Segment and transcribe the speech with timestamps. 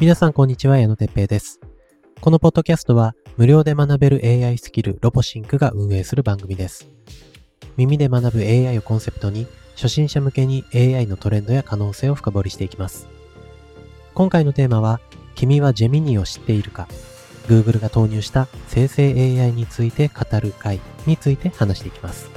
[0.00, 1.60] 皆さんこんにちは、矢野哲平です。
[2.20, 6.88] このポッドキャストは無料で学べる AI スキルロボシンクが運営する番組です。
[7.76, 13.06] 耳で学ぶ AI をコンセプトに初心者向けに AI のトレンドや可能性を深掘りしていきます。
[14.14, 15.00] 今回のテーマは
[15.34, 16.88] 君はジェミニを知っているか
[17.46, 22.30] Google が投入した生成 AI について語る会について話していきます。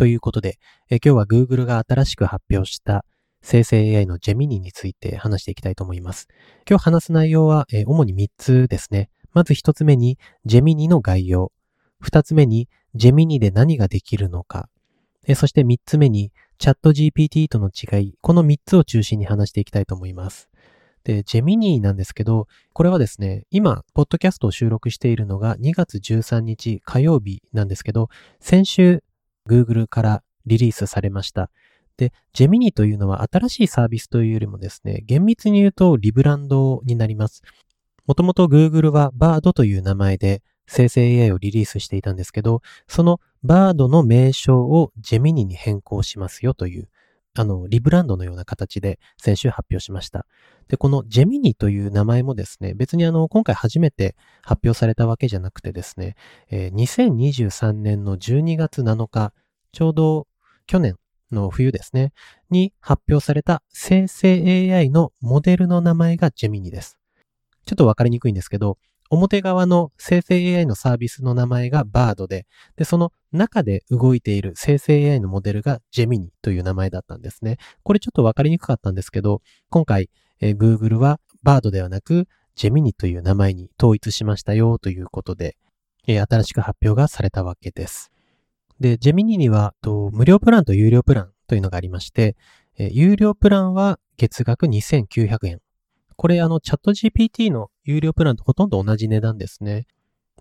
[0.00, 3.04] ということで、え今日は Google が新しく発表した
[3.42, 6.26] 生成 AI のジェミニについて話していきたいと思います。
[6.66, 9.10] 今日話す内容は、え主に3つですね。
[9.34, 11.52] まず1つ目にジェミニの概要。
[12.02, 14.70] 2つ目にジェミニで何ができるのか。
[15.26, 18.14] えそして3つ目にチャット GPT との違い。
[18.22, 20.48] この3つを中心に話していきたいと思います。
[21.04, 29.02] で、ジェミニなんですけど、これはですね、今、ポッドキャストを収録しているのが2月13日火曜日なんですけど、先週
[29.48, 31.50] Google からリリースされました。
[31.96, 37.42] で、ジェミニというのは新しいサービスというよりもですね、厳密に言うとリブランドになります。
[38.06, 46.88] もともと Google は Bard という名前で生成 AI をリリースしていたんですけど、その Bard の名称をジェミニに変更しますよという、
[47.36, 50.26] あの、リブランドのような形で先週発表しました。
[50.68, 56.16] で、このジェミニという名前もですね、別にあの、今回初めて発表されたわけじゃなくてですね、
[56.50, 59.32] えー2023年の12月7日、
[59.72, 60.26] ちょうど
[60.66, 60.96] 去年
[61.30, 62.12] の冬ですね、
[62.50, 66.98] に発表された生成 AI のモデルの名前がジェミニです。
[67.64, 68.78] ちょっとわかりにくいんですけど、
[69.10, 77.58] 表側の生成 AI のサービスの名前が Bard で、で、その中で動いている生成 AI のモデルが Gemini という名前だったんですね。
[77.82, 80.10] これちょっとわかりにくかったんですけど、今回、
[80.40, 85.56] えー Google は Bard ではなく Gemini という名前に統一しましたよということで、
[86.06, 88.12] えー新しく発表がされたわけです。
[88.78, 92.36] で、Gemini にはと無料プランと有料プランというのがありまして、
[92.78, 95.60] えー有料プランは月額2900円。
[96.20, 99.86] これあのチャット GPT の有料プランとほとんど同じ値段ですね。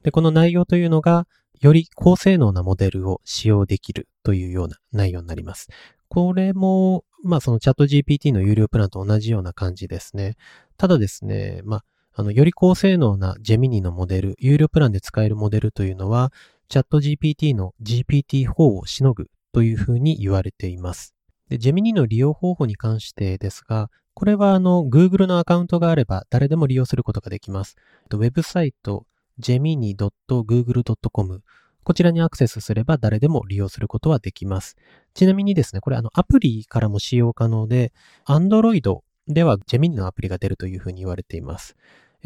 [0.03, 1.25] で、この内容というのが、
[1.61, 5.69] より高性能なモデルを使用できるというような内容になります。
[6.09, 10.35] これも、まあそのチャット GPT の有料プランと同じような感じですね。
[10.75, 16.33] ただですね、まあ、あの、より高性能なジェミニのモデル、有料プランで使えるモデルというのは、
[16.67, 21.15] チャット GPT の GPT-4 をしのぐというふうに言われています。
[21.49, 27.75] で、ジェミニの利用方法に関してですが、これはあの、Google のアカウントがあれば誰でも利用することができます。
[28.11, 29.05] ウェブサイト
[29.39, 31.41] gemini.google.com
[31.83, 34.75] こちらにアクセスすれば誰でも利用することはできます。
[35.13, 37.93] ちなみにですね、これあの、アプリからも使用可能で、
[38.27, 41.75] Android では Gemini のアプリが出るというふうに言われています。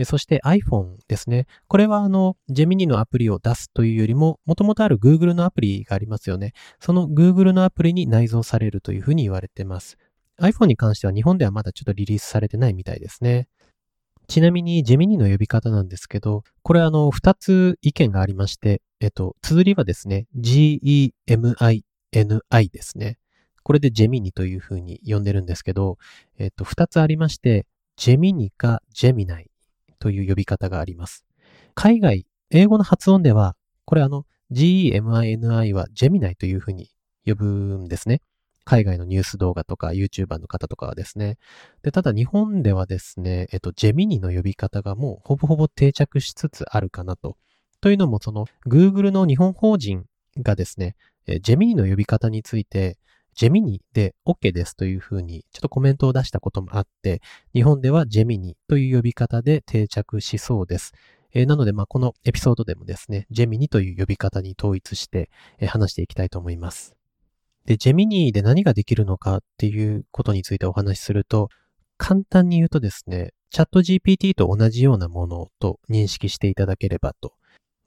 [0.05, 1.45] そして iPhone ですね。
[1.67, 6.53] これはあの、Gemini のアプリを出すというよりも、もともとある Google のアプリがありますよね。
[6.79, 9.97] その Google のアプリに内蔵されるというふうに言われてます。
[10.39, 13.47] iPhone に関しては日本ではまだちょっとリリースされてないみたいですね。
[14.27, 21.83] ちなみに、ジェミニの呼び方なんですけど、これあの、二つ意見がありまして、えっと、綴りはですね、G-E-M-I-N-I
[22.69, 23.17] ですね。
[23.63, 25.97] これでジェミニというふうに呼んでるんですけど、
[26.37, 27.65] えっと、二つありまして、
[27.97, 29.49] ジェミニかジェミナイ
[30.03, 31.23] という呼び方があります。
[31.75, 33.55] 海外、英語の発音では、
[33.85, 36.89] これあの、G-E-M-I-N-I はジェミナイというふうに
[37.25, 38.19] 呼ぶんですね。
[38.65, 41.37] 海外のニュース動画とか YouTuber の方とかはですね。
[41.83, 47.37] で、ただ日本ではですね、えっと、ジェミニの呼び方がもうほぼほぼ定着しつつあるかなと。
[47.79, 50.03] というのも、その Google の日本法人
[50.37, 50.97] がですね、
[51.27, 52.97] えジェミニの呼び方について、
[53.35, 57.21] ジェミニで OK ですというふうにちょっとコメントを出したこともあって、
[57.53, 60.93] 日本ではジェミニという呼び方で定着しそうです。
[61.33, 65.29] えーなので、まあ、このエピソードでもですね、ジェミニという呼び方に統一して、
[65.59, 66.95] えー話していきたいと思います。
[67.65, 71.49] で、ジェミニで何ができるのかっていうことについてお話しすると、
[71.97, 77.33] 簡単に言うとですね、チャット GPT と同じようなものと認識していただければと。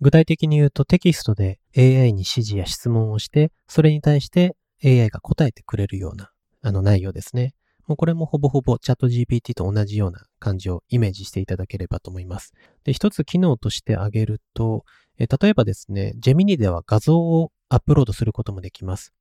[0.00, 6.30] 具体的に言うとテキストで AI に指示や質問をして、それに対して AI が答えてくれるような
[6.62, 7.54] あの内容ですね。
[7.86, 12.52] もうこれもほぼほぼチャット GPT と同じような感じをイメージしていただければと思います。
[12.84, 14.84] で、一つ機能として挙げると、
[15.18, 19.12] え例えばですね、ジェミニでは画像をアップロードすることもできます。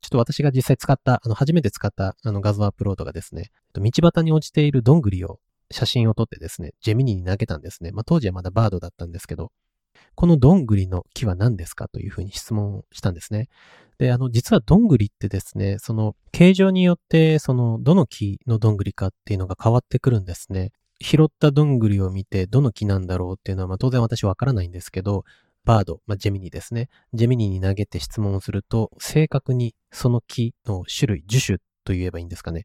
[0.00, 5.38] ちょっと私が実際使った、あの、初めて使ったあの画像アップロードがですね、道端に落ちているどんぐりを
[5.70, 7.90] 写真を撮ってですね、ジェミニに投げたんですね。
[7.92, 9.52] まあ当時はまだバードだったんですけど、
[10.14, 13.48] このどんぐりの木は何ですかというふうに質問をしたんですね。
[13.98, 20.72] で、あの、実はどんぐりってですね、その、形状によって、その、どの木のどんぐりかっていうのが変わってくるんですね。
[21.00, 25.24] 拾ったどんぐりを見て、どの木なんだろうっていうのは、まあ当然私わからないんですけど、
[25.64, 26.88] バード、まあ、ジェミニですね。
[27.12, 32.64] ジェミニに投げて質問をすると、正確にその木の種類、樹種と言えばいいんですかね。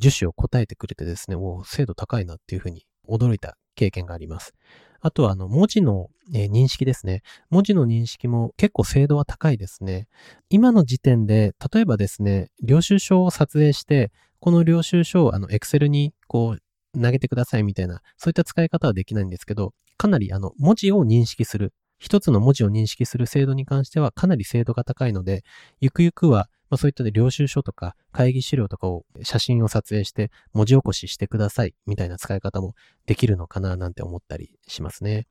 [0.00, 4.54] 樹種を答えてくれてですね、お精度高いなっていうふうに驚いた経験があります。
[5.00, 7.22] あとは、あの、文字の、えー、認識ですね。
[7.48, 10.08] 文字の認識も結構精度は高いですね。
[10.48, 21.72] 今の時点で、例えばですね、領収書を撮影して、この領収書をあの、エクセルにこう、投げてくださいみたいな、そういった使い方はできないんですけど、かなりあの、文字を認識する。
[21.98, 25.44] 一つの文字を認識する精度に関してはかなり精度が高いので、
[25.80, 32.74] ゆくゆくは、まあ、そういった領収書とか会議資料とかを写真を撮影して文字起こししてくださいみたいな使い方も
[33.06, 35.26] できるのかななんて思ったりしますね。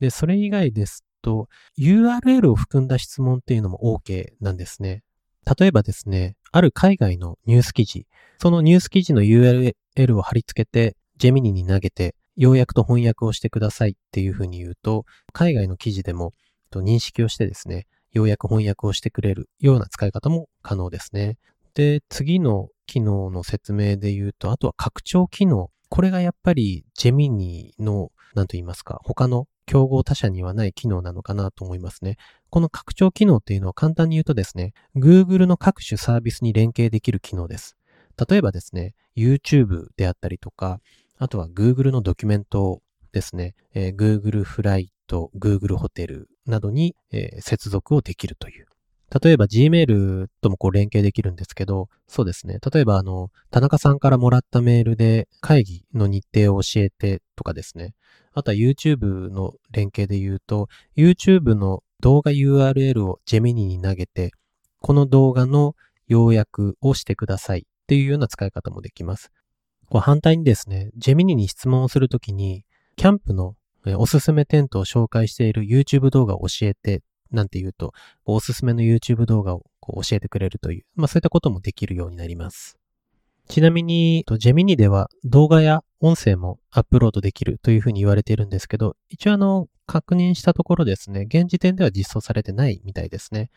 [0.00, 1.48] で、それ以外ですと
[1.78, 5.02] URL を含んだ質問っていうのも OK なんですね。
[5.58, 8.06] 例えばですね、ある海外のニュース記事、
[8.38, 9.74] そのニュース記事の URL
[10.16, 16.34] を貼り付けてジェミニに投げて要約と翻訳をしてくださいっていうふうに言うと、海外の記事でも
[16.72, 21.36] 認識をしてですね、要約翻訳をしてくれるような使い方も可能ですね。
[21.74, 25.70] で、次の機能の説明で言うと、あとは拡張機能。
[25.88, 32.16] これがやっぱりジェミニの、なんと言いますか、他の競合他社にはない機能なのかなと思いますね。
[32.50, 37.76] この拡張機能っていうのは簡単に言うとですね、Google の各種サービスに連携できる機能です。
[38.28, 40.80] 例えばですね、YouTube であったりとか、
[41.18, 42.82] あとは Google のドキュメント
[43.14, 48.66] ですね、えー、Google フライト、Google ホテルなどに、えー、接続をできるという。
[49.22, 52.58] 例えば Gmail ともこう連携できるんですけど、そうですね。
[52.72, 57.94] 例えばあの、田中さんからもらったメールで会議の日程を教えてとかですね。
[58.32, 64.32] あとは YouTube の連携で言うと、YouTube の動画 URL を Gemini に投げて、
[64.80, 65.76] この動画の
[66.08, 69.30] 要約をしてくださいっていうような使い方もできます。
[69.88, 72.64] こう反対にですね、ジェミニに質問をするときに、
[72.96, 73.56] キャンプの
[73.96, 77.92] おすすめテントを紹介している YouTube 動画を教えて、なんて言うと、
[78.24, 82.78] おすすめの YouTube 動画をこう教えてくれるという、まあそういったこともできるようになります。
[83.48, 93.50] ちなみに、ジェミニでは動画や音声もアップロードできるというふうに言われているんですけど、一応あの、確認したところですね、現時点では実装されてないみたいですね。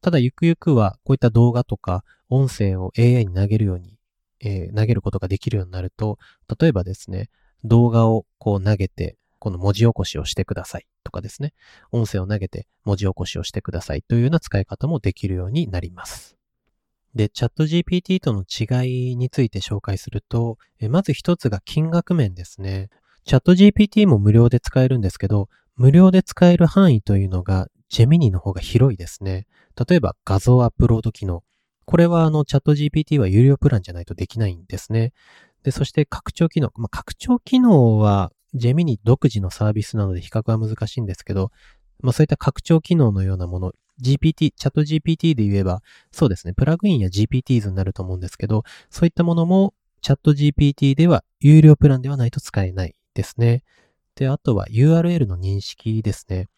[0.00, 4.00] ただ、ゆくゆくはこういった動画とか音声を AI に投げるように
[4.40, 6.18] えー、投げることができるようになると、
[6.60, 7.28] 例えばですね、
[7.64, 11.54] 動画をこう投げて、この文字起こしをしてくださいとかですね、
[11.92, 16.36] 音声を投げて文字起こしをしてくださいというような使い方もできるようになります。
[17.14, 20.58] で、チャット GPT との違いについて紹介すると、
[20.88, 22.88] まず一つが金額面ですね。
[23.24, 29.46] チャット GPT も無料で使えるんですけど、無料で使える範囲というのが、ジェミニの方が広いですね。
[29.88, 31.42] 例えば画像アップロード機能、
[31.84, 35.12] これはあのチャット GPT は有料プランじゃないとできないんですね。
[35.62, 36.70] で、そして拡張機能。
[36.76, 41.50] まあ、拡張機能はジェミニ独自のサービスなので比較は難しいんですけど、
[42.00, 43.72] まあそういった拡張機能のようなもの、
[44.02, 53.62] GPT、チャット GPT で言えば、そうですね、プラグインや GPTs になると思うんですけど、そういったものもチャット GPT では有料プランではないと使えないですね。
[54.14, 56.48] で、あとは URL の認識ですね。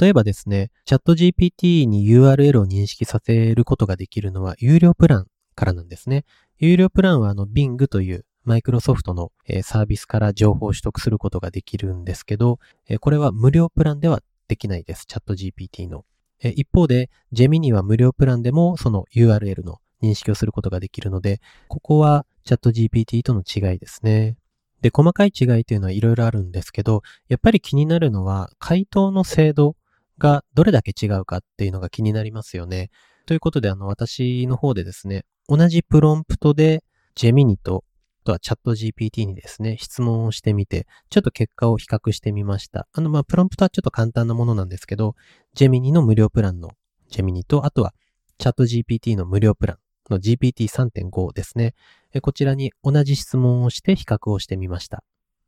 [0.00, 6.24] 例えばですね、チャット GPT に URL を認識させることができるのは有料プランからなんですね。
[6.58, 9.30] 有料プランはあの Bing というマイクロソフトの
[9.62, 12.58] サービスから情報を取得することができるんですけど、
[13.00, 15.04] これは無料プランではできないです。
[15.06, 16.04] チャット GPT の。
[16.40, 24.36] 一方で、ジェミニは無料プランでもその URL の認識をすることができるので、ここはチャット GPT との違いですね。
[24.80, 29.76] で、細かい違いというのはいろいろあるんですけど、やっぱり気になるのは回答の精度
[30.18, 32.90] がどれだけ違うかっていうのが気になりますよね。
[33.26, 37.84] ということで、あの、私の方でですね、同じプロンプトで、ジェミニと、
[38.28, 42.86] とはチャット GPT にですね、質問をしてみて、ちょっと結果を比較してみました。
[42.92, 45.14] あの、ま、プロンプトはちょっと簡単なものなんですけど、
[45.54, 46.72] ジェミニの無料プランの
[47.08, 47.94] ジェミニと、あとは
[48.36, 49.78] チャット GPT の無料プラン
[50.12, 51.74] の GPT3.5 ですね。
[52.20, 55.02] こちらに同じ質問をして比較をしてみました。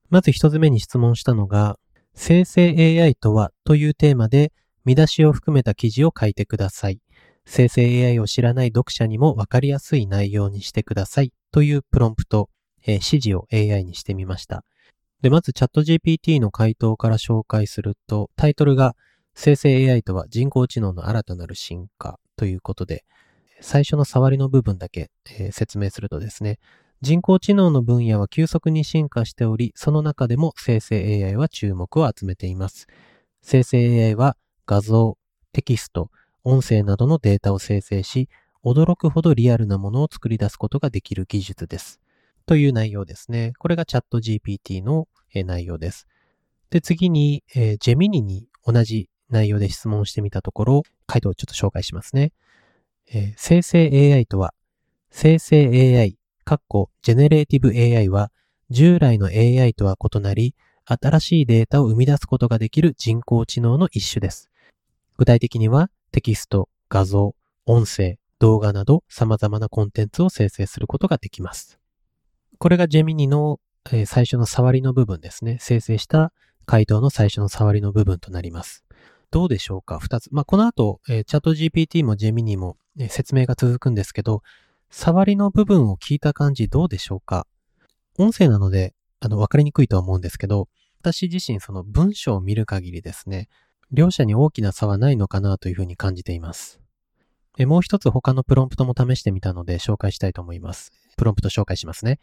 [0.09, 1.79] まず一つ目に質問したのが、
[2.15, 4.53] 生成 AI とはというテーマで
[4.87, 6.99] 見出しを含めた記事を書いてください。
[7.45, 12.49] 生成 AI を知らない読者にもわかりやすい内容にしてくださいというプロンプト、
[12.83, 14.65] えー、指示を AI にしてみました。
[15.23, 18.97] で、まずチャット GPT の回答から紹介すると、タイトルが
[19.35, 23.05] 生成 AI とは人工知能の新たなる進化ということで、
[23.61, 26.59] 最初の触りの部分だけ、えー、説明するとですね、
[27.03, 32.87] 人工知能の分野は急速に進化しており、その中でも生成 AI は注目を集めています。
[33.43, 35.17] 生成 AI は画像、
[35.53, 36.11] テキスト、
[36.45, 38.29] 音声などのデータを生成し、
[38.65, 42.00] 驚くほどリアルなものを作り出すことができる技術です。
[42.51, 43.53] という内容ですね。
[43.61, 46.09] これがチャット GPT の内容です。
[46.71, 52.33] で、次に、えー、ジェミニに同じ内容で質問してみたところ、回答をちょっと紹介しますね。
[53.07, 54.53] えー、生成 AI とは、
[55.13, 58.33] 生成 AI、かっこジェネレーティブ AI は、
[58.69, 64.51] 従来の AI とは異なり、新しいデータを生み出すことができる人工知能の一種です。
[65.19, 71.80] 具体的には、テキスト、画像、音声、動画など様々なコンテンツを生成することができます。
[72.61, 73.59] これが Gemini の、
[74.05, 75.57] 最初の触りの部分ですね。
[75.61, 76.31] 生成した
[76.67, 78.85] 回答の最初の触りの部分となります。
[79.31, 79.99] どうでしょうか？
[79.99, 80.29] 二つ。
[80.31, 82.77] まあ、この後、チャット GPT もジェミニも、
[83.09, 84.43] 説明が続くんですけど、
[84.91, 87.47] 触りの部分を聞いた感じどうでしょうか？
[88.19, 90.69] 音声なので、あの、わかりにくいとは思うんですけど、
[91.01, 93.49] 私自身その文章を見る限りですね、
[93.91, 96.79] 両者に大きな差はないのかなというふうに感じています。
[97.59, 100.93] もう一つ他のプロンプトも試してみたので紹介したいと思います。
[101.17, 102.21] プロンプト紹介しますね。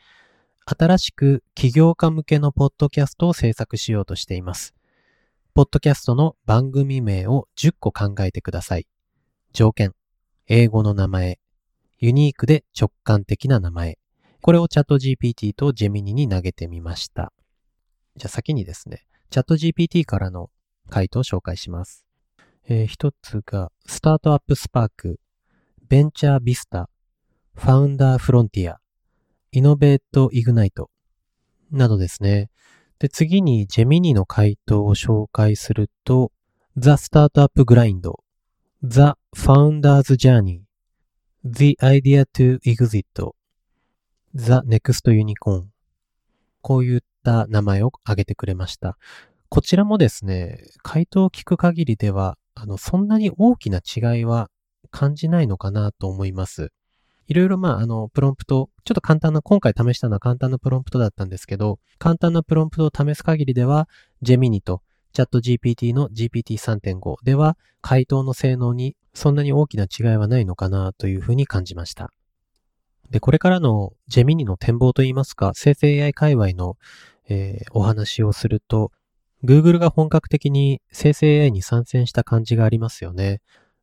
[0.70, 4.76] 新しく起業家向けのポッドキャストを制作しようとしています。
[5.54, 8.86] ポッドキャストの番組名を10個考えてください。
[9.54, 9.94] 条件、
[10.48, 11.40] 英語の名前、
[12.00, 13.98] ユニークで直感的な名前。
[14.42, 17.32] これをチャット GPT とジェミニに投げてみました。
[18.18, 20.50] じゃあ先にですね、チャット GPT からの
[20.90, 22.04] 回答を紹介します。
[22.68, 25.22] えー、一つが、スタートアップスパーク、
[25.88, 26.90] ベンチャービスタ、
[27.56, 28.82] ファウンダーフロンティア、
[29.52, 30.90] イノベートイグナイト
[31.72, 32.50] などですね。
[33.00, 36.32] で、次にジェミニの回答を紹介すると、
[36.78, 38.12] The Startup Grind,
[38.84, 40.62] The Founder's Journey,
[41.44, 43.04] The Idea to Exit,
[44.34, 45.66] The Next Unicorn
[46.62, 48.98] こういった名前を挙げてくれました。
[49.50, 54.50] こちらもですね、回答を聞く限りでは、あの、そんなに大きな違いは
[54.92, 56.72] 感じないのかなと思います。
[57.28, 63.90] いろいろまあ、あの、プロンプト、ちょっと簡単な、今回試したのは簡単なプロンプトだったんですけど、簡単なプロンプトを試す限りでは、
[64.22, 64.82] ジェミニと
[65.12, 72.12] チャット GPT の GPT3.5 では、回答の性能にそんなに大きな違いはないのかなというふうに感じました。
[73.10, 76.78] で、これからのジェミニの展望といいますか、生成 AI 界隈の、
[77.30, 78.92] えー、お話をすると、
[79.44, 83.42] Google が本格的に生成 AI に参戦した感じがありますよね。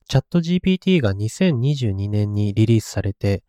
[0.09, 3.43] チャット GPT が2022年にリリースされて、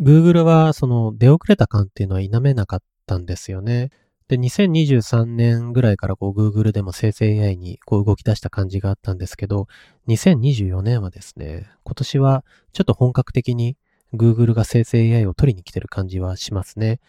[0.00, 3.90] Google はその出遅れた感っていうのは否めなかったんですよね。
[4.28, 9.66] で、2023年ぐらいからこう Google でも生成 AI にこう動き出した感じがあったんですけど、
[10.08, 13.76] 2024年はですね、今年はちょっと本格的に
[14.14, 17.00] Google が生成 AI を取りに来てる感じはしますね。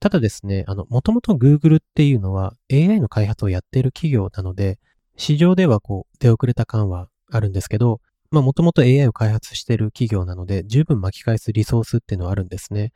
[0.00, 4.78] ただですね、あの、もともと Google っていうのは AI の開発をやっている企業なので、
[5.16, 12.92] 市場ではこう出遅れた感はあるんですけど、まあもともと AI を開発している企業なので、十分巻き返すリソースっていうのはあるんですね。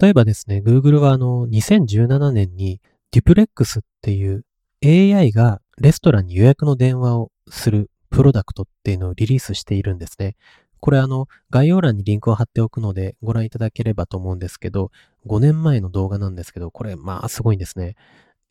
[0.00, 2.80] 例えばですね、Google はあの、2017年に
[3.12, 4.44] Duplex っていう
[4.84, 10.36] AI がレストランに予約の電話をするプロダクトっていうのをリリースしているんですね。
[10.80, 14.90] これあの、概要欄にリンクを貼っておくのでご覧いただければと思うんですけど、
[15.26, 17.96] 5年前の動画なんですけど、これまあすごいんですね。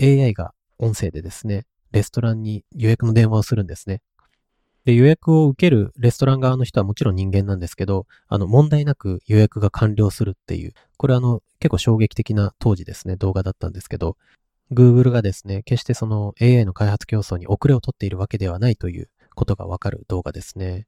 [0.01, 4.01] AI が音声でですね、レストランに予約の電話をするんですね。
[4.89, 14.17] で、予約を受けるレストラン側の人はもちろん人間なんですけど、あの、問題なく予約が完了するっていう、これあの、結構衝撃的な当時ですね、動画だったんですけど、
[14.71, 20.87] Google がですね、決してその AI の開発競争に遅れを取っているわけではないということがわかる動画ですね。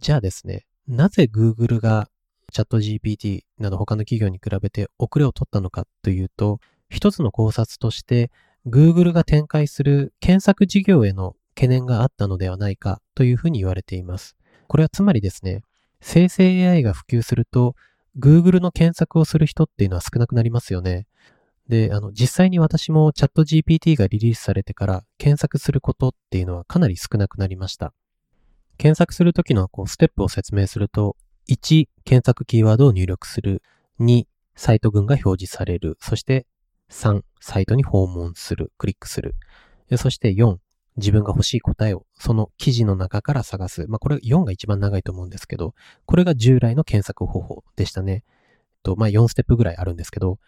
[0.00, 2.08] じゃあですね、なぜ Google が
[2.50, 8.30] チャット GPT など他の企業に比べて遅れを取ったのかというと、一つの考察として
[8.66, 14.36] Google が展開する検索事業への懸念があったのではないかというふうに言われています。
[14.66, 15.62] これはつまりですね、
[16.00, 17.74] 生成 AI が普及すると
[18.18, 21.06] Google の検索をする人っていうのは少なくなりますよね。
[21.68, 27.92] で、あの、実際に私もチャット GPT がリリースされてから検索することっていうのはかなり少なくなりました。
[28.76, 31.16] 検索するときのこうステップを説明すると、
[31.48, 33.62] 1、検索キーワードを入力する。
[34.00, 34.24] 2、
[34.56, 35.96] サイト群が表示される。
[36.00, 36.46] そして
[36.90, 38.72] 3、サイトに訪問する。
[38.78, 39.34] クリックする。
[39.96, 40.58] そして4、
[40.96, 43.86] 自分が欲しい答えをその記事の中から探す。
[43.88, 45.74] まあこれ4が一番長いと思うんですけど、
[46.06, 48.24] これが従来の検索方法でしたね。
[48.82, 50.38] と、まあ4ステップぐらいあるんですけど、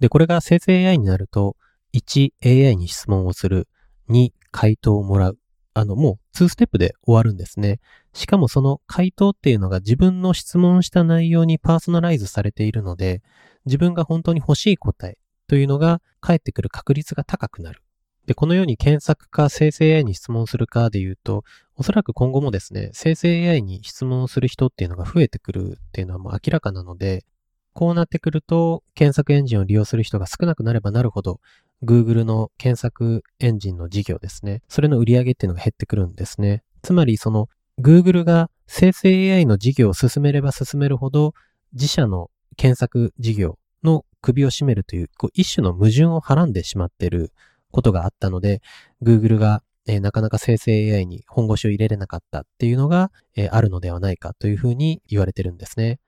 [0.00, 1.56] で、これが生成 AI になると、
[1.94, 3.68] 1、AI に質問をする。
[4.10, 5.38] 2、回答をもらう。
[5.72, 7.80] あの、もう2ステップで終わるんですね。
[8.12, 13.22] しかもその回答っていうのが自分の質問した内容にパーソナライズされているので、
[13.66, 15.16] 自分が本当に欲しい答え
[15.48, 17.83] というのが返ってくる確率が高くなる。
[18.26, 21.44] で、このように検索か生成 AI に質問するかで言うと、
[21.76, 27.24] おそらく今後もですね、生成 AI に質問する人っていうのが増えてくるっていうのはもう明らかなので、
[27.72, 31.40] こうなってくると、検索エンジンを利用する人が少なくなればなるほど、
[31.82, 34.62] Google の検索エンジンの事業ですね。
[34.68, 36.62] それの売り上げっていうのが減ってくるんですね。
[36.82, 37.48] つまりその
[37.80, 41.34] Google が生成 AI の事業を進めれば進めるほど
[41.72, 47.32] 自社の検索事業の首を絞めるというこう一種の矛盾をはらんでしまっている
[47.74, 48.62] ことがあったので
[49.02, 56.00] Google がえー、なかなか生成 AI に本腰を入れれなかったっていうのが、えー、あるのではないかというふうに言われてるんですね。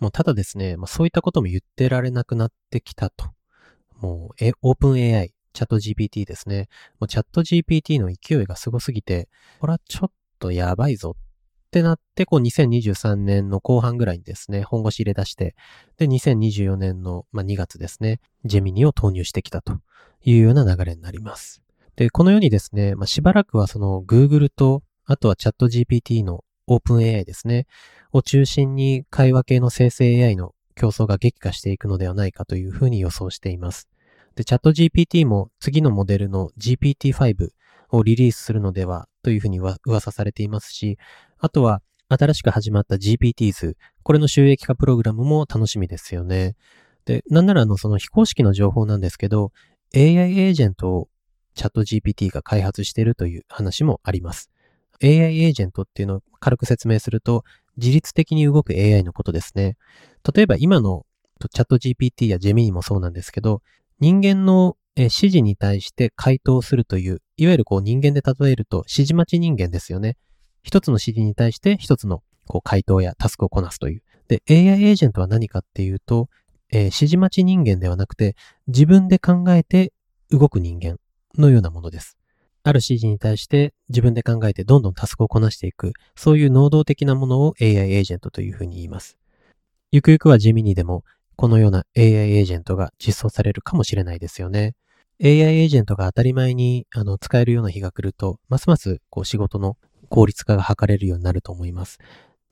[0.00, 3.26] もうただですね、まあ、そういったことも言ってられなくなってきたと。
[4.00, 6.68] もう、え、オープン AI、チャット GPT ですね。
[7.00, 9.28] もうチャット GPT の勢いがすごすぎて、
[9.60, 15.56] これはちょっとやばいぞってなって、こう2023年の後半ぐらいにですね、本腰入れ出して、
[15.96, 19.80] で、2024年の、まあ、2月ですね、ジェミニを投入してきたと
[20.22, 21.62] いうような流れになります。
[21.96, 27.66] で、このようにですね、まあ、しばらくはその Google と、あとはチャット GPT の OpenAI ですね、
[28.12, 33.88] を中心に会話系の生成 AI の競争が激化していくのではないかというふうに予想しています。
[34.36, 37.48] で、チャット GPT も次のモデルの GPT-5
[37.90, 40.98] をリリースするのではというふうに噂されていますし、
[41.38, 46.54] あとは新しく始まった GPTs、これの収益化プログラムも楽しみですよね。
[47.04, 49.52] で、なんならあのその非公式の情報なんですけど、
[49.94, 51.08] AI エージェントを
[51.54, 54.50] チャット GPT が開発しているという話もあります。
[55.02, 57.44] AI エージェントっていうのを軽く説明すると、
[57.76, 59.76] 自律的に動く AI のことですね。
[60.34, 61.06] 例えば今の
[61.52, 63.62] チャット GPT やジェミニもそうなんですけど、
[64.00, 70.16] 人間の指示に対して回答するという、いわゆるこう人間で例えると指示待ち人間ですよね。
[70.62, 74.02] 一つの指示に対して一つのこう回答やタスクをこなすという。
[74.26, 76.28] で、AI エージェントは何かっていうと、
[76.70, 79.92] えー、指示待ち人間ではなくて、自分で考えて
[80.30, 80.98] 動く人間。
[81.36, 82.16] のようなものです。
[82.64, 89.16] ある指示に対して自分で考えてどんどんタスクをこなしていく、そういう能動的なものを AI エージェントというふうに言います。
[89.90, 91.04] ゆくゆくは地味にでも
[91.36, 92.02] このような AI
[92.36, 94.74] エージェントが実装されるかもしれないですよね。
[95.22, 99.76] AI エージェントが当たり前にあの使えるような日が来ると、ますますこう仕事の
[100.08, 101.98] 効率化が図れるようになると思います。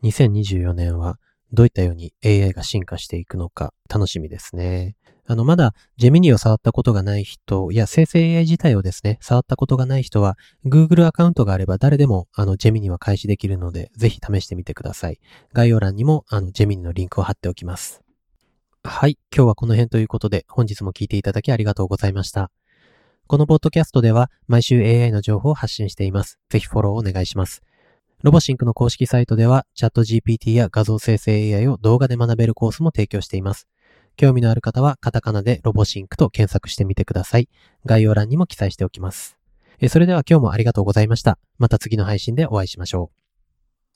[0.02, 1.18] 2024年は
[1.52, 4.96] どういったように AI が進化していくのか楽しみですね。
[5.28, 15.18] あの、まだジェミニを触ったことがない人いや生成 AI 自体をですね、触ったことがない人は Google アカウントがあれば誰でもあのジェミニは開始できるので、ぜひ試してみてください。
[15.52, 18.02] 概要欄にもあの Gemini のリンクを貼っておきます。
[18.84, 19.18] はい。
[19.34, 22.52] 今日はこの辺ということで、本日も聞いていただきありがとうございました。
[23.26, 26.38] このポッドキャストでは毎週 AI の情報を発信しています。
[26.48, 27.62] ぜひフォローお願いします。
[28.22, 33.68] ロボシンクの公式サイトでは、 ChatGPT や画像生成 AI を動画で学べるコースも提供しています。
[34.16, 37.48] 興味のある方はカタカナでロボシンクと検索してみてください。
[37.84, 39.38] 概要欄にも記載しておきます。
[39.88, 41.38] それでは今日もありがとうございました。
[41.58, 43.25] また次の配信でお会いしましょう。